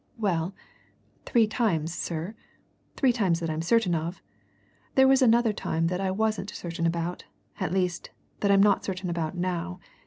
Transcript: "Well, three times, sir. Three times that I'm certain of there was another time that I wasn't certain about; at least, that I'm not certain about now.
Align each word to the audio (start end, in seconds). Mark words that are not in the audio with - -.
"Well, 0.17 0.55
three 1.27 1.45
times, 1.45 1.93
sir. 1.93 2.33
Three 2.97 3.13
times 3.13 3.39
that 3.39 3.51
I'm 3.51 3.61
certain 3.61 3.93
of 3.93 4.19
there 4.95 5.07
was 5.07 5.21
another 5.21 5.53
time 5.53 5.85
that 5.93 6.01
I 6.01 6.09
wasn't 6.09 6.49
certain 6.49 6.87
about; 6.87 7.25
at 7.59 7.71
least, 7.71 8.09
that 8.39 8.49
I'm 8.49 8.63
not 8.63 8.83
certain 8.83 9.11
about 9.11 9.37
now. 9.37 9.79